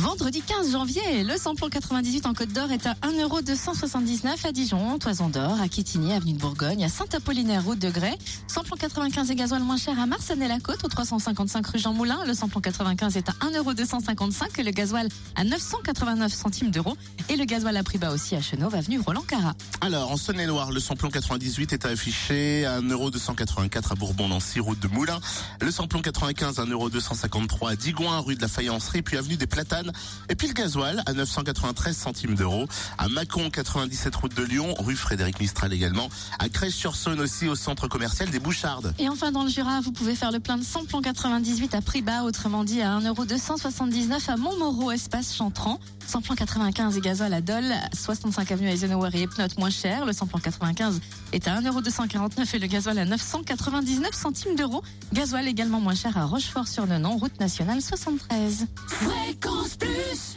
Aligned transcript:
Vendredi 0.00 0.40
15 0.40 0.72
janvier, 0.72 1.24
le 1.24 1.36
samplon 1.36 1.68
98 1.68 2.24
en 2.24 2.32
Côte 2.32 2.54
d'Or 2.54 2.72
est 2.72 2.86
à 2.86 2.94
1,279€ 3.02 4.46
à 4.46 4.50
Dijon, 4.50 4.98
Toison 4.98 5.28
d'Or, 5.28 5.60
à 5.60 5.68
Quétigny, 5.68 6.14
avenue 6.14 6.32
de 6.32 6.38
Bourgogne, 6.38 6.82
à 6.82 6.88
Saint-Apollinaire, 6.88 7.62
route 7.62 7.78
de 7.78 7.90
Grès. 7.90 8.16
Samplon 8.46 8.76
95 8.78 9.30
et 9.30 9.34
gasoil 9.34 9.62
moins 9.62 9.76
cher 9.76 10.00
à 10.00 10.06
Marsanne-la-Côte, 10.06 10.82
au 10.84 10.88
355 10.88 11.66
rue 11.66 11.78
Jean 11.78 11.92
Moulin. 11.92 12.18
Le 12.26 12.32
samplon 12.32 12.62
95 12.62 13.18
est 13.18 13.28
à 13.28 13.32
1,255€ 13.32 14.58
et 14.58 14.62
le 14.62 14.70
gasoil 14.70 15.06
à 15.36 15.44
989 15.44 16.32
centimes 16.32 16.70
d'euros. 16.70 16.96
Et 17.28 17.36
le 17.36 17.44
gasoil 17.44 17.76
à 17.76 17.82
prix 17.82 17.98
bas 17.98 18.10
aussi 18.10 18.34
à 18.34 18.40
Chenauve, 18.40 18.74
avenue 18.74 19.00
Roland 19.00 19.24
Cara. 19.28 19.52
Alors, 19.82 20.12
en 20.12 20.16
Saône-et-Loire, 20.16 20.72
le 20.72 20.80
samplon 20.80 21.10
98 21.10 21.74
est 21.74 21.84
affiché 21.84 22.64
à 22.64 22.80
1,284€ 22.80 23.92
à 23.92 23.94
Bourbon-Nancy, 23.96 24.60
route 24.60 24.80
de 24.80 24.88
Moulin. 24.88 25.20
Le 25.60 25.70
samplon 25.70 26.00
95 26.00 26.58
à 26.58 26.64
1,253€ 26.64 27.70
à 27.70 27.76
Digoin, 27.76 28.20
rue 28.20 28.34
de 28.34 28.40
la 28.40 28.48
Faïencerie, 28.48 29.02
puis 29.02 29.18
avenue 29.18 29.36
des 29.36 29.46
Platanes. 29.46 29.89
Et 30.28 30.34
puis 30.34 30.48
le 30.48 30.54
gasoil 30.54 31.02
à 31.06 31.12
993 31.12 31.96
centimes 31.96 32.34
d'euros. 32.34 32.66
À 32.98 33.08
Mâcon, 33.08 33.50
97 33.50 34.14
route 34.16 34.34
de 34.36 34.42
Lyon, 34.42 34.74
rue 34.78 34.96
Frédéric 34.96 35.40
Mistral 35.40 35.72
également. 35.72 36.08
À 36.38 36.48
Crèche-sur-Saône 36.48 37.20
aussi 37.20 37.48
au 37.48 37.54
centre 37.54 37.88
commercial 37.88 38.30
des 38.30 38.38
Bouchardes. 38.38 38.94
Et 38.98 39.08
enfin, 39.08 39.32
dans 39.32 39.44
le 39.44 39.50
Jura, 39.50 39.80
vous 39.80 39.92
pouvez 39.92 40.14
faire 40.14 40.32
le 40.32 40.40
plein 40.40 40.58
de 40.58 40.64
samplon 40.64 41.00
98 41.00 41.74
à 41.74 41.82
prix 41.82 42.02
bas, 42.02 42.22
autrement 42.22 42.64
dit 42.64 42.82
à 42.82 42.98
1,279€ 42.98 44.30
à 44.30 44.36
Montmoreau, 44.36 44.90
espace 44.90 45.34
Chantran. 45.34 45.78
Samplon 46.06 46.34
95 46.34 46.96
et 46.96 47.00
gasoil 47.00 47.32
à 47.32 47.40
Dole, 47.40 47.72
65 47.94 48.50
avenue 48.50 48.68
Eisenhower 48.68 49.10
et 49.14 49.22
Epnote 49.22 49.56
moins 49.58 49.70
cher. 49.70 50.04
Le 50.04 50.12
samplon 50.12 50.40
95 50.40 51.00
est 51.32 51.46
à 51.46 51.60
1,249€ 51.60 52.56
et 52.56 52.58
le 52.58 52.66
gasoil 52.66 52.98
à 52.98 53.04
999 53.04 54.12
centimes 54.12 54.56
d'euros. 54.56 54.82
Gasoil 55.12 55.46
également 55.46 55.80
moins 55.80 55.94
cher 55.94 56.18
à 56.18 56.24
Rochefort-sur-Lenon, 56.24 57.16
route 57.16 57.38
nationale 57.38 57.80
73. 57.80 58.66
Fréquence 58.88 59.69
Peace. 59.76 60.30